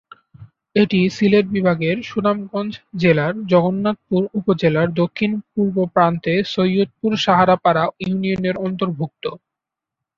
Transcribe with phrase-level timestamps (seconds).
[0.75, 9.23] এটি সিলেট বিভাগের সুনামগঞ্জ জেলার জগন্নাথপুর উপজেলার দক্ষিণ-পূর্ব প্রান্তে সৈয়দপুর-শাহারপাড়া ইউনিয়নের অন্তর্ভুক্ত।